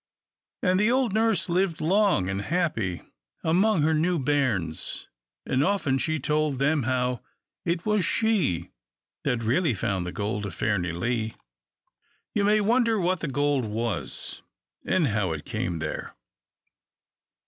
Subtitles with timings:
[0.63, 3.03] And the old nurse lived long and happy
[3.43, 5.07] among her new bairns,
[5.45, 7.21] and often she told them how
[7.65, 8.71] it was she
[9.23, 10.93] who really found the Gold of Fairnilee.
[10.95, 14.41] [Illustration: Page 311] You may wonder what the gold was,
[14.83, 16.15] and how it came there?